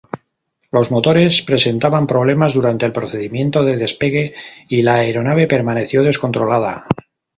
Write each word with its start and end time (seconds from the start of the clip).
Los 0.71 0.89
motores 0.89 1.43
presentaban 1.43 2.07
problemas 2.07 2.55
durante 2.55 2.87
el 2.87 2.91
procedimiento 2.91 3.63
de 3.63 3.77
despegue 3.77 4.33
y 4.67 4.81
la 4.81 4.95
aeronave 4.95 5.45
permaneció 5.45 6.01
descontrolada. 6.01 6.87